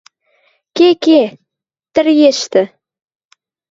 [0.75, 1.21] –Ке, ке,
[1.93, 2.63] тӹргештӹ...